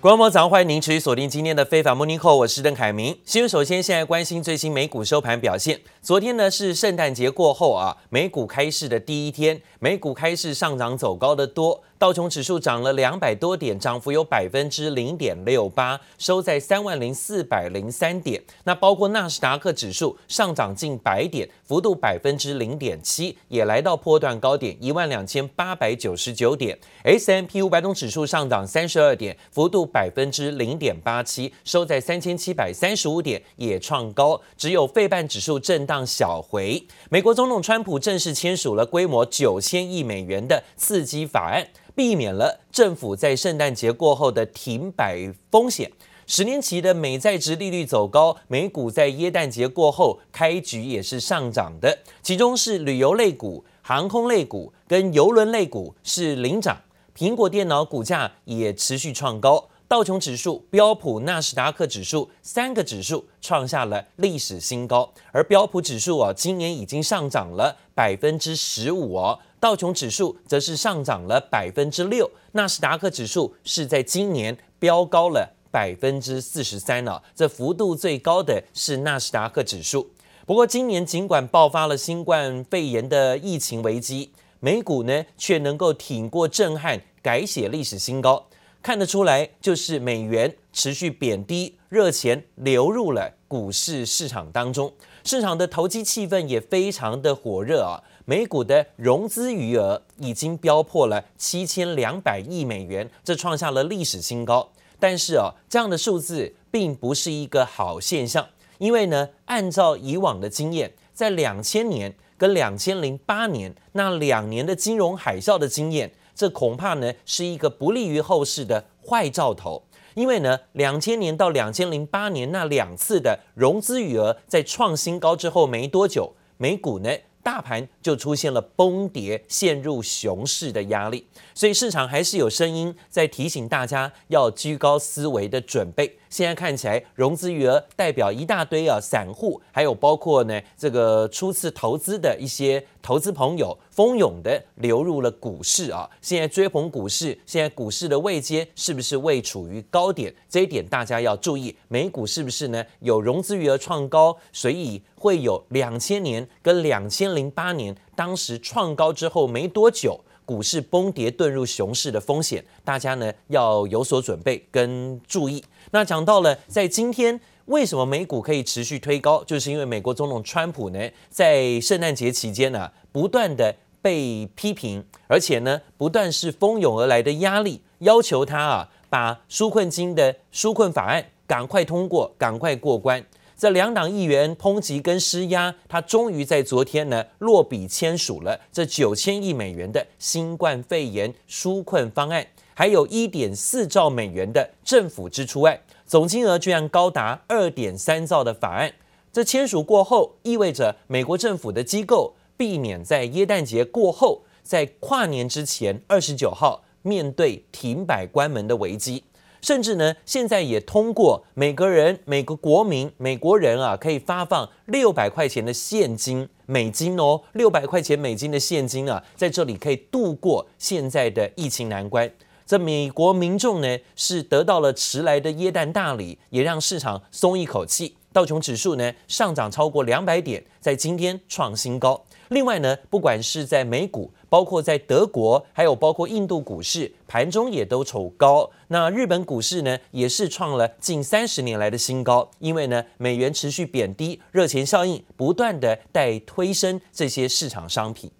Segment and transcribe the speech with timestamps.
[0.00, 3.18] 观众朋友早上欢迎您持续锁定今天的非凡 Morning Call，我是邓凯明。
[3.24, 5.80] 新闻首先现在关心最新美股收盘表现。
[6.00, 11.82] 昨天呢是圣诞节过后啊，美股开市的第一天，美股开市上涨走高的多。
[11.98, 18.40] 道琼指数涨了两百多点，涨幅有百分之零点六八，收在三万零四百零三点。
[18.62, 26.78] 那包括纳斯达克指数上涨近百点，幅度百分之零点七，也来到波段高点一万两千八百九十九点。
[27.02, 34.40] S M P 五百种指数上涨三十二点，幅度百分之零点八七，收在三千七百三十五点，也创高。
[34.56, 36.80] 只有费半指数震荡小回。
[37.10, 41.66] 美国总统川普正式签署了规模九千亿美元的刺激法案。
[41.98, 45.90] 避免了政府在圣诞节过后的停摆风险。
[46.28, 56.80] 十年期的美债殖利率走高，美股在耶诞节过后开局也是上涨的，其中是旅游类股、航空类股跟邮轮类股是领涨。
[57.16, 69.40] 苹果电脑股价也持续创高，道琼指数、标普、纳斯达克指数三个指数创下了历史新高，而标普指数啊，今年已经上涨了百分之十五哦。
[69.60, 80.10] 道琼指数则是上涨了百分之六，纳斯达克指数是在今年飙高了百分之四十三了，这幅度最高的是纳斯达克指数。
[80.46, 88.46] 不过，今年尽管爆发了新冠肺炎的疫情危机，美股呢却能够挺过震撼，改写历史新高。
[88.80, 94.92] 看得出来，就是美元持续贬低，热钱流入了股市市场当中，
[95.24, 98.00] 市场的投机气氛也非常的火热啊。
[98.28, 104.68] 美股的融资余额已经飙破了七千两百亿美元，这创下了历史新高。
[105.00, 119.82] 但是啊，这样的数字并不是一个好现象，因为呢，按照以往的经验，在两千年跟两千零八年那两年的金融海啸的经验，这恐怕呢是一个不利于后市的坏兆头。
[120.12, 136.18] 因为呢，两千年到两千零八年那两次的融资余额在创新高之后没多久，美股呢，大盘就出现了崩跌，陷入熊市的压力，所以市场还是有声音在提醒大家要居高思维的准备。
[136.30, 146.08] 现在看起来，融资余额代表一大堆啊，散户，还有包括呢这个初次投资的一些投资朋友，蜂拥的流入了股市啊。
[146.22, 150.34] 现在追捧股市，现在股市的位阶是不是位处于高点？
[150.48, 151.74] 这一点大家要注意。
[151.88, 160.20] 美股是不是呢有融资余额创高，所以会有两千年跟两千零八年当时创高之后没多久。
[160.44, 165.62] 股市崩跌遁入熊市的风险，大家呢要有所准备跟注意。
[165.90, 169.44] 那讲到了在今天，为什么美股可以持续推高？
[169.44, 170.98] 就是因为美国总统川普呢，
[171.28, 183.22] 在圣诞节期间呢、不断的被批评，而且呢，不断是蜂拥而来的压力，要求他啊，把纾困金的纾困法案赶快通过，赶快过关。
[183.58, 198.92] 这两党议员抨击跟施压，他终于在昨天呢落笔签署了这九千亿美元的新冠肺炎纾困方案，还有一点四兆美元的政府支出案，总金额居然高达二点三兆的法案。
[199.32, 209.24] 这签署过后，意味着美国政府的机构避免在耶诞节过后，在跨年之前二十九号面对停摆关门的危机。
[209.60, 222.30] 甚至呢，现在也通过每个人、每个国民、美国人啊，可以发放六百块钱的现金，美金哦，六百块钱美金的现金啊，在这里可以度过现在的疫情难关。
[222.66, 228.14] 这美国民众呢，是得到了迟来的耶诞大礼，也让市场松一口气。
[228.30, 232.22] 道琼指数呢，上涨超过两百点，在今天创新高。
[232.48, 238.70] 另外呢，不管是在美股，包括在德国，还有包括印度股市，盘中也都走高。
[238.88, 242.50] 那日本股市呢，也是创了近三十年来的新高。
[242.58, 248.30] 因为呢，美元持续贬低，热钱效应不断的带推升这些市场商品。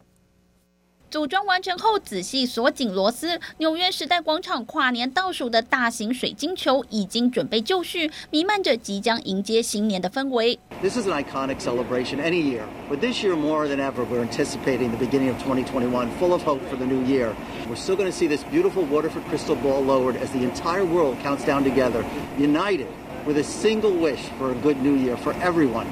[1.11, 3.41] 组装完成后，仔细锁紧螺丝。
[3.57, 10.59] 纽约时代广场跨年倒数的大型水晶球已经准备就绪，弥漫着即将迎接新年的氛围。
[10.81, 14.97] This is an iconic celebration any year, but this year more than ever, we're anticipating the
[14.97, 17.35] beginning of 2021, full of hope for the new year.
[17.69, 21.19] We're still going to see this beautiful Waterford crystal ball lowered as the entire world
[21.19, 22.07] counts down together,
[22.39, 22.87] united
[23.27, 25.89] with a single wish for a good new year for everyone.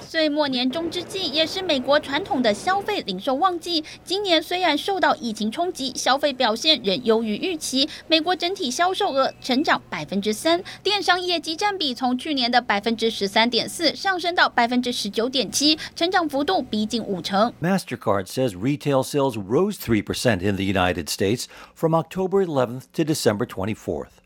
[0.00, 3.82] 岁末年终之际，也是美国传统的消费零售旺季。
[4.04, 7.88] 今年虽然受到疫情冲击，消费表现仍优于预期。
[8.06, 17.52] 美国整体销售额成长百分之三，电商业绩占比从去年的百分之十三点四上升到百分之十九点七，成长幅度逼近五成。
[17.60, 23.46] Mastercard says retail sales rose three percent in the United States from October 11th to December
[23.46, 24.21] 24th.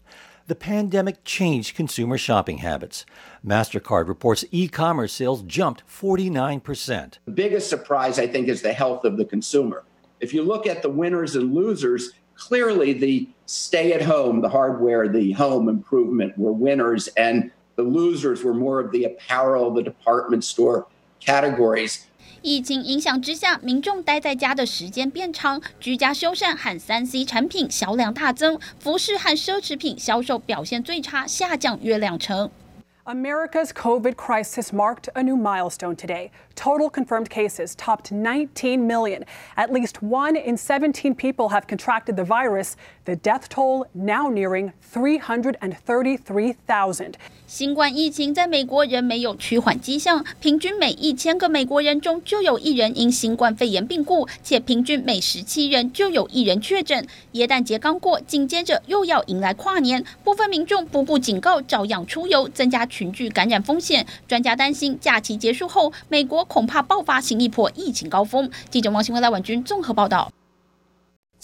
[0.48, 3.04] The pandemic changed consumer shopping habits.
[3.44, 7.14] MasterCard reports e commerce sales jumped 49%.
[7.24, 9.82] The biggest surprise, I think, is the health of the consumer.
[10.20, 15.08] If you look at the winners and losers, clearly the stay at home, the hardware,
[15.08, 20.44] the home improvement were winners, and the losers were more of the apparel, the department
[20.44, 20.86] store
[21.18, 22.06] categories.
[22.46, 32.48] 疫情影响之下，民众待在家的时间变长，居家修缮和三 C 产品销量大增，服饰和奢侈品销售表现最差，下降约两成。
[33.04, 36.30] America's COVID crisis marked a new milestone today.
[36.56, 39.24] Total confirmed cases topped 19 million.
[39.56, 42.76] At least one in 17 people have contracted the virus.
[43.04, 47.14] The death toll now nearing 333,000.
[47.46, 57.06] 新冠疫情在美国仍没有趋缓迹象，平均每一千个美国人中就有一人因新冠肺炎病故，且平均每十七人就有一人确诊。
[57.32, 64.04] 耶诞节刚过，紧接着又要迎来跨年，部分民众步步警告，照样出游，增加群聚感染风险。
[64.26, 68.50] 专家担心，假期结束后，美国恐怕爆发性一波疫情高峰。
[68.70, 70.30] 记者王新辉、赖婉君综合报道。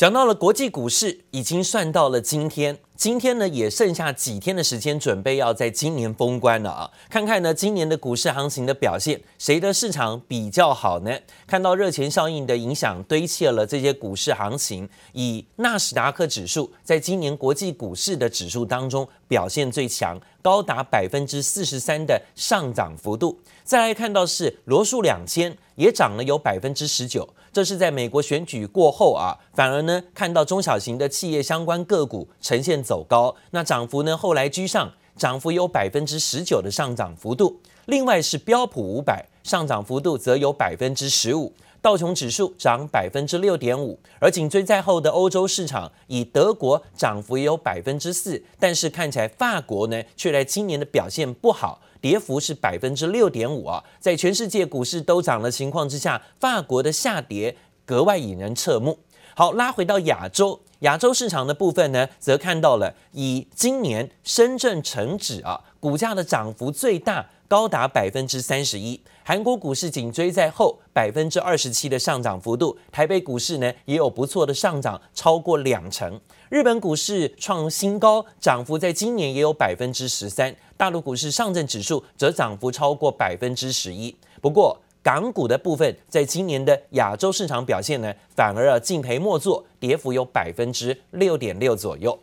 [0.02, 2.76] 讲到了国际股市，已经算到了今天。
[2.96, 6.90] 今天呢，也剩下几天的时间，准备要在今年封关了啊！
[7.08, 11.16] 看看呢，今年的股市行情的表现，谁的市场比较好呢？
[11.46, 14.88] 看到热钱效应的影响，堆砌了这些股市行情。
[15.12, 23.38] 以纳斯达克指数在今年国际股市的指数当中表现最强，高达百分之四十三的上涨幅度。
[23.62, 27.28] 再来看到是罗素两千，也涨了有百分之十九。
[27.52, 37.60] 这是在美国选举过后啊，反而呢看到中小型的企业相关个股呈现走高，那涨幅呢后来居上，涨幅有百分之十九的上涨幅度。
[37.86, 41.52] 另外是标普五百上涨幅度则有百分之十五，
[41.82, 51.82] 道琼指数涨百分之六点五，而紧追在后的欧洲市场以德国涨幅也有百分之四，但是看起来法国呢却在今年的表现不好。
[52.00, 58.98] 跌幅是百分之六点五啊，在全世界股市都涨的情况之下，法国的下跌格外引人侧目。
[59.36, 68.98] 好，拉回到亚洲，亚洲市场的部分呢，则看到了以今年深圳成指啊股价的涨幅最大，高达百分之三十一。
[69.22, 72.78] 韩国股市紧追在后，百分之二十七的上涨幅度。
[72.90, 76.18] 台北股市呢也有不错的上涨，超过两成。
[76.48, 80.56] 日本股市创新高，涨幅在今年也有百分之十三。
[80.78, 84.16] 大陆股市上证指数则涨幅超过百分之十一。
[84.40, 92.18] 不过港股的部分，在今年的亚洲市场表现呢，反而啊敬陪末座，跌幅有百分之六点六左右。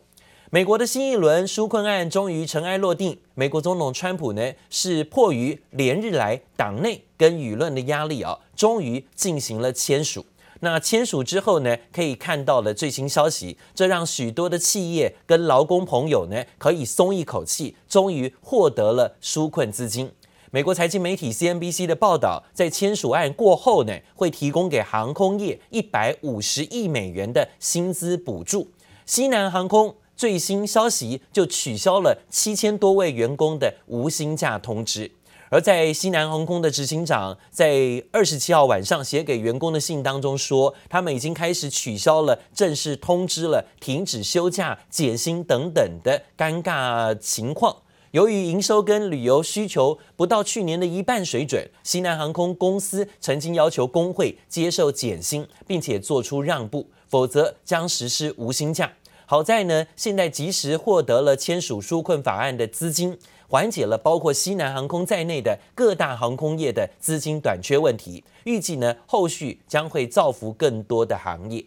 [0.52, 10.26] 美国的新一轮纾困案终于尘埃落定，美国总统川普呢是迫于连日来党内跟舆论的压力啊，终于进行了签署。
[10.58, 20.10] 那签署之后呢，可以看到了最新消息，这让许多的企业跟劳工朋友呢可以松一口气，终于获得了纾困资金。
[20.50, 28.72] 美国财经媒体 CNBC 的报道，在签署案过后呢，会提供给航空业一百五十亿美元的薪资补助。
[29.06, 35.10] 西南航空最新消息就取消了七千多位员工的无薪假通知。
[35.48, 47.74] 而在西南航空的执行长在二十七号晚上写给员工的信当中说，他们已经开始取消了正式通知了，停止休假、减薪等等的尴尬情况。
[48.10, 58.92] 由于营收跟旅游需求不到去年的一半水准，西南航空公司曾经要求工会接受减薪，并且做出让步，否则将实施无薪假。
[59.30, 63.16] 好在呢，现在及时获得了签署纾困法案的资金。
[63.46, 71.64] 缓解了包括西南航空在内的各大航空业的资金短缺问题，预计呢后续将会造福更多的行业。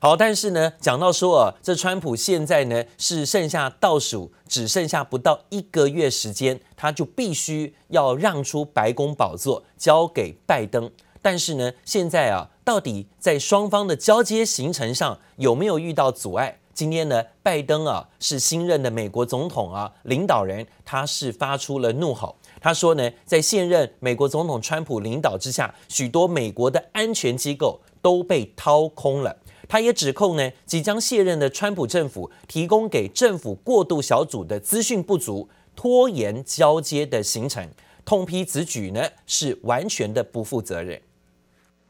[0.00, 10.90] 好，但是呢讲到说啊，这川普现在呢是剩下倒数，只剩下不到一个月时间，他就必须要让出白宫宝座交给拜登。
[11.28, 16.58] 但是呢现在啊，到底在双方的交接行程上有没有遇到阻碍？
[16.72, 22.34] 今天呢，拜登啊是新任的美国总统啊，领导人他是发出了怒吼。
[22.62, 29.36] 他说呢，在现任美国总统川普领导之下，许多美国的安全机构都被掏空了。
[29.68, 37.68] 他也指控呢，即将卸任的川普政府提供给政府过渡小组的资讯不足，拖延交接的行程。
[38.06, 40.98] 痛批此举呢是完全的不负责任。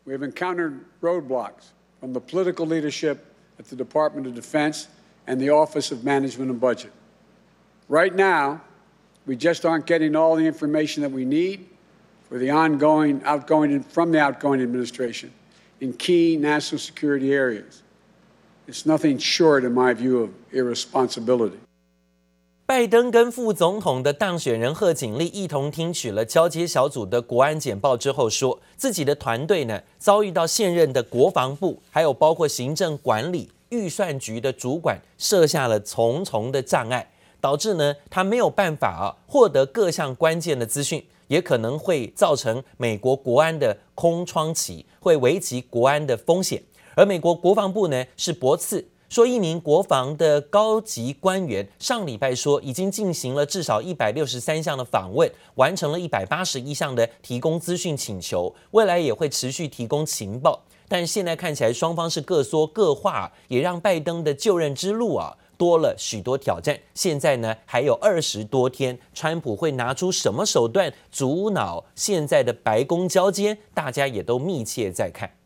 [0.07, 3.25] We have encountered roadblocks from the political leadership
[3.57, 4.87] at the Department of Defense
[5.27, 6.91] and the Office of Management and Budget.
[7.87, 8.61] Right now,
[9.25, 11.67] we just aren't getting all the information that we need
[12.27, 15.31] for the ongoing, outgoing, from the outgoing administration
[15.79, 17.83] in key national security areas.
[18.67, 21.59] It's nothing short, in my view, of irresponsibility.
[22.65, 46.62] 拜登跟副总统的当选人贺锦丽一同听取了交接小组的国安简报之后，说 自己的团队呢遭遇到现任的国防部，还有包括行政管理、预算局的主管设下了重重的障碍，导致呢他没有办法啊获得各项关键的资讯，也可能会造成美国国安的空窗期，会危及国安的风险。
[46.94, 48.86] 而美国国防部呢是驳斥。
[49.08, 60.62] 说一名国防的高级官员上礼拜说，已经进行了至少一百六十三项的访问，完成了一百八十一项的提供资讯请求，未来也会持续提供情报。
[60.88, 66.78] 但现在看起来双方是各说各话，也让拜登的就任之路啊多了许多挑战。
[66.94, 73.56] 现在呢还有二十多天，川普会拿出什么手段阻挠现在的白宫交接？
[73.72, 75.37] 大家也都密切在看。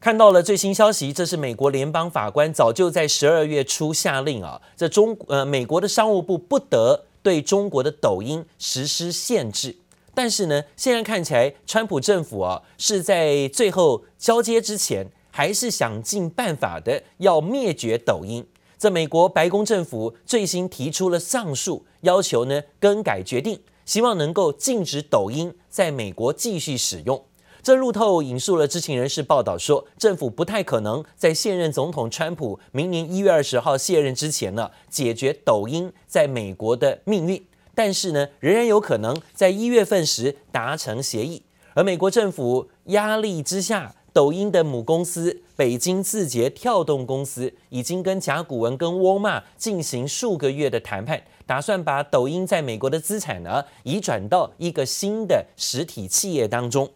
[0.00, 9.76] 看到了最新消息，这是美国联邦法官早就在十二月初下令啊，这中呃美国的商务部不得对中国的抖音实施限制。
[10.14, 18.46] 但是呢，现在看起来，川普政府啊是在最后交接之前，还是想尽办法的要灭绝抖音。
[18.78, 27.20] 这美国白宫政府最新提出了上诉，要求呢更改决定，希望能够禁止抖音在美国继续使用。
[27.68, 37.44] 这路透引述了知情人士报道说，政府不太可能在现任总统川普明年一月二十号卸任之前呢，解决抖音在美国的命运。
[37.74, 41.42] 但是呢，仍然有可能在一月份时达成协议。
[41.74, 56.88] 而美国政府压力之下，抖音的母公司北京字节跳动公司已经跟甲骨文、跟沃尔玛进行数个月的谈判，打算把抖音在美国的资产呢移转到一个新的实体企业当中。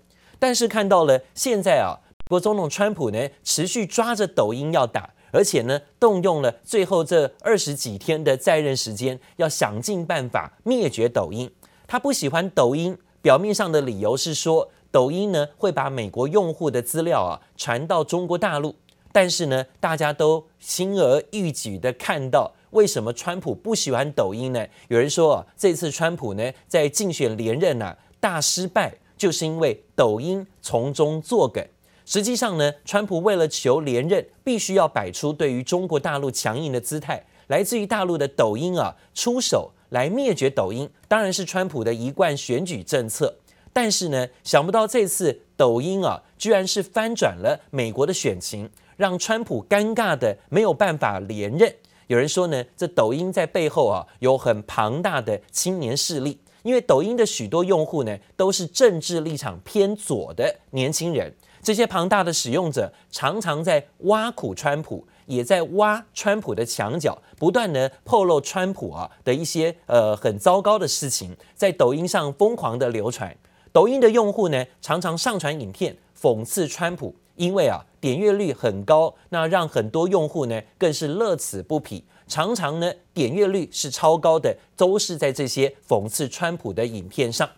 [0.43, 1.95] 但是看到了现在啊，
[2.25, 11.49] 美国总统川普呢持续抓着抖音要打，而且呢动用了最后这二十几天的在任时间，要想尽办法灭绝抖音。
[11.87, 18.75] 他不喜欢抖音，表面上的理由是说抖音呢会把美国用户的资料啊传到中国大陆。
[19.13, 24.67] 但是呢，大家都轻而易举的看到为什么川普不喜欢抖音呢？
[24.89, 28.93] 有人说啊，这次川普呢在竞选连任呐、啊、大失败。
[29.23, 31.65] 就是因为抖音从中作梗，
[32.05, 37.25] 实际上呢，川普为了求连任，必须要摆出对于中国大陆强硬的姿态。
[37.47, 43.33] 来自于大陆的抖音啊，出手来灭绝抖音，当然是川普的一贯选举政策。
[43.73, 51.73] 但是呢，想不到这次抖音啊，居然是翻转了美国的选情，让川普尴尬的没有办法连任。
[52.09, 56.41] 有人说呢，这抖音在背后啊，有很庞大的青年势力。
[56.63, 73.37] 因为抖音的许多用户呢，都是政治立场偏左的年轻人，这些庞大的使用者常常在挖苦川普，也在挖川普的墙角，不断的透露川普啊的一些呃很糟糕的事情，在抖音上疯狂的流传。
[73.73, 82.05] 抖音的用户呢，常常上传影片讽刺川普，因为啊点阅率很高，那让很多用户呢更是乐此不疲。
[82.27, 87.49] 常常呢，点阅率是超高的，都是在这些讽刺川普的影片上。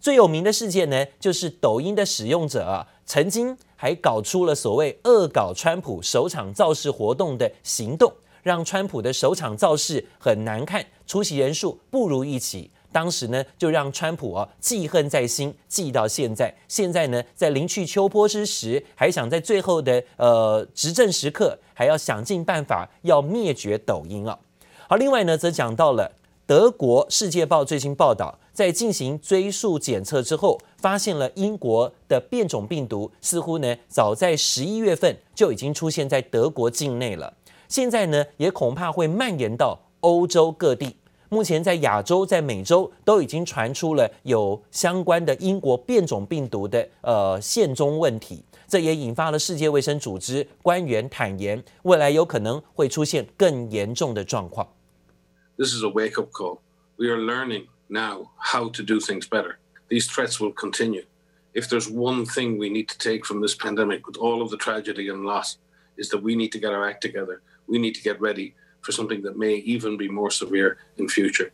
[0.00, 8.12] 最有名的事件呢，就是抖音的使用者啊，曾经还搞出了所谓恶搞川普首场造势活动的行动，
[8.42, 12.70] 让川普的首场造势很难看，出席人数不如预期。
[12.92, 16.54] 当时呢，就让川普啊记恨在心，记到现在。
[16.68, 24.38] 现在呢，在临去秋波之时，还想在最后的呃执政时刻，还要想尽办法要灭绝抖音啊。
[24.86, 26.12] 好，另外呢，则讲到了
[26.46, 37.32] 德国《世界报》最新报道，在进行追溯检测之后，发现了英国的变种病毒，似乎呢早在十一月份就已经出现在德国境内了。
[37.68, 40.96] 现在呢，也恐怕会蔓延到欧洲各地。
[41.31, 54.67] 目前在亚洲、在美洲都已经传出了有相关的英国变种病毒的呃现踪问题，这也引发了世界卫生组织官员坦言，未来有可能会出现更严重的状况。
[55.57, 56.59] This is a wake-up call.
[56.95, 59.57] We are learning now how to do things better.
[59.89, 61.05] These threats will continue.
[61.53, 64.57] If there's one thing we need to take from this pandemic with all of the
[64.57, 65.57] tragedy and loss,
[65.97, 67.41] is that we need to get our act together.
[67.67, 68.53] We need to get ready.
[68.82, 71.50] For something that may even be more severe in future.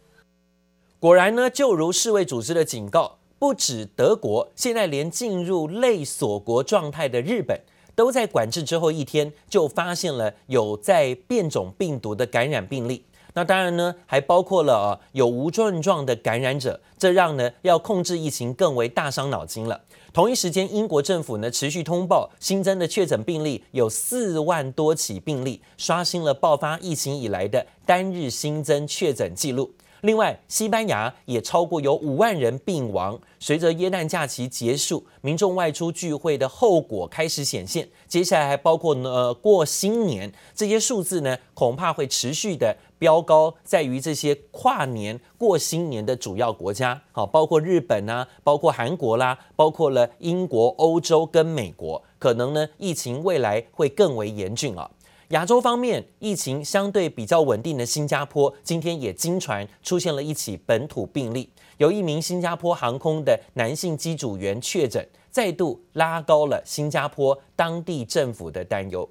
[0.98, 7.60] 果然呢，就如世卫组织的警告，不止德国，现在连进入类锁国状态的日本，
[7.94, 13.04] 都在管制之后一天就发现了有在变种病毒的感染病例。
[13.34, 19.80] 那当然呢，还包括了啊有无症状的感染者，这让呢要控制疫情更为大伤脑筋了。
[20.18, 29.70] 同一时间，英国政府呢持续通报新增的确诊病例有四万多起病例，刷新了爆发疫情以来的单日新增确诊记录。
[30.02, 33.18] 另外，西班牙也超过有五万人病亡。
[33.40, 37.88] 随着耶诞假期结束，民众外出聚会的后果开始显现。
[38.06, 43.54] 接下来还包括呢过新年，这些数字呢恐怕会持续的飙高。
[43.64, 54.90] 在于这些跨年过新年的主要国家，好，包括日本啊，包括韩国啦，包括了英国、欧洲跟美国，可能呢疫情未来会更为严峻啊。
[55.28, 69.06] 亚洲方面，疫情相对比较稳定的新加坡，今天也经传出现了一起本土病例，有一名新加坡航空的男性机组员确诊，再度拉高了新加坡当地政府的担忧。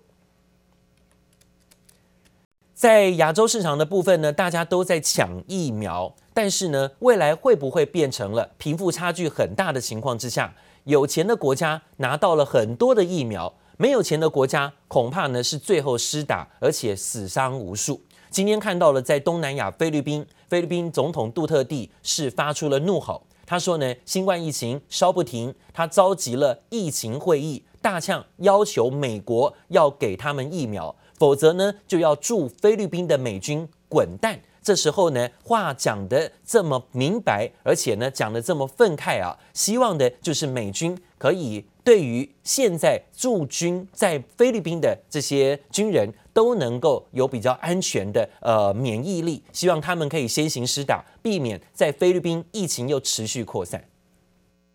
[2.73, 10.55] 在亚洲市场的部分呢，大家都在抢疫苗，但是呢，未来会不会变成了贫富差距很大的情况之下，
[10.85, 13.53] 有钱的国家拿到了很多的疫苗？
[13.79, 18.01] 没有钱的国家恐怕呢是最后施打，而且死伤无数。
[18.31, 34.39] 今天看到了在东南亚菲律宾，菲律宾总统杜特地是发出了怒吼，他说呢，新冠疫情烧不停，他召集了疫情会议，大呛要求美国要给他们疫苗，否则呢就要驻菲律宾的美军滚蛋。
[34.67, 53.81] 这时候呢，话讲得这么明白，而且呢讲得这么愤慨啊，希望的就是美军可以对于现在驻军在菲律宾的这些军人都能够有比较安全的呃免疫力，希望他们可以先行施打，避免在菲律宾疫情又持续扩散。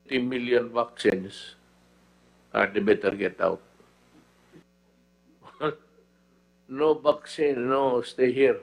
[0.09, 1.53] million vaccines
[2.53, 3.59] are the better get out.
[6.67, 8.57] No vaccine, no stay here.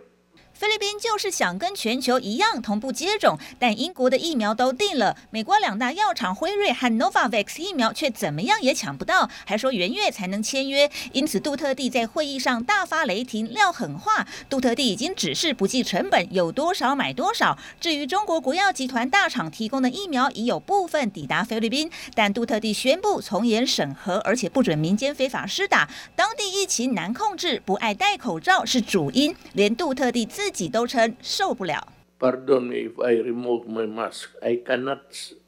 [0.60, 14.28] 菲律宾就是想跟全球一样同步接种，但英国的疫苗都定了，美国两大药厂辉瑞和 Novavax 疫苗却怎么样也抢不到，还说元月才能签约，因此杜特地在会议上大发雷霆，撂狠话。
[14.50, 17.58] 杜特地已经指示不计成本，有多少买多少。
[17.80, 25.90] 至于中国国药集团大厂提供的疫苗，已有部分抵达菲律宾，但杜特地宣布从严审核，而且不准民间非法施打。
[26.18, 30.49] 当地疫情难控制，不爱戴口罩是主因，连杜特地自。
[30.49, 31.93] 自己都称受不了。
[32.19, 34.31] Pardon me if I remove my mask.
[34.41, 35.01] I cannot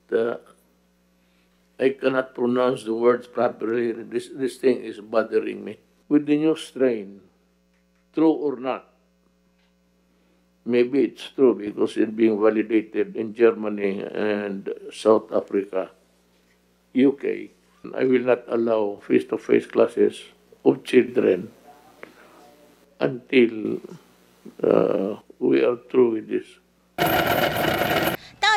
[0.08, 0.40] the
[1.78, 3.92] I cannot pronounce the words properly.
[3.92, 5.78] This this thing is bothering me.
[6.08, 7.20] With the new strain,
[8.14, 8.86] true or not?
[10.66, 15.90] Maybe it's true because it's being validated in Germany and South Africa,
[16.90, 17.54] UK.
[17.94, 20.26] I will not allow face-to-face classes
[20.64, 21.54] of children
[22.98, 23.78] until
[24.63, 27.60] uh, we are through with this.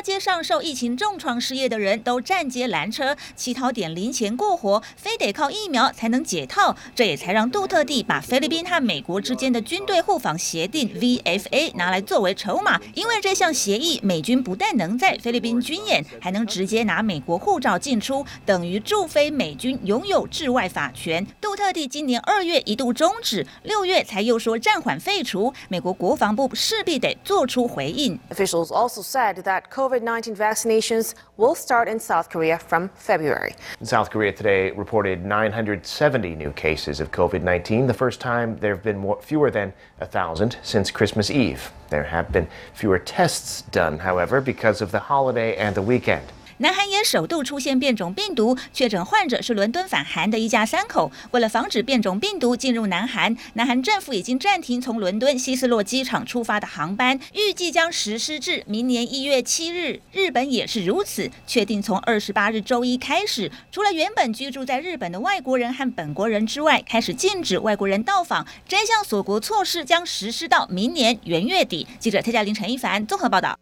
[0.04, 6.76] 街上受疫情重创失业的人都站街拦车，乞讨点零钱过活，非得靠疫苗才能解套。
[6.94, 21.26] 这也才让杜特地把菲律宾和美国之间的军队互访协定 VFA 拿来作为筹码，因为这项协议，美军不但能在菲律宾军演，还能直接拿美国护照进出，等于驻菲美军拥有治外法权。
[21.40, 28.18] 杜特地今年二月一度终止，六月才又说暂缓废除，美国国防部势必得做出回应。
[28.28, 33.54] Officials also said that COVID 19 vaccinations will start in South Korea from February.
[33.82, 38.82] South Korea today reported 970 new cases of COVID 19, the first time there have
[38.82, 41.70] been more, fewer than 1,000 since Christmas Eve.
[41.90, 46.26] There have been fewer tests done, however, because of the holiday and the weekend.
[46.58, 51.10] 南韩也首度出现变种病毒，确诊患者是伦敦返韩的一家三口。
[51.32, 60.00] 为了防止变种病毒进入南韩，南韩政府已经暂停从伦敦希斯洛机场出发的航班，预计将实施至明年一月七日。
[60.12, 68.46] 日本也是如此，确定从二十八日周一开始，除了原本居住在日本的外国人和本国人之外，开始禁止外国人到访。
[68.68, 71.86] 这项锁国措施将实施到明年元月底。
[71.98, 73.58] 记者特嘉玲、陈一凡综合报道。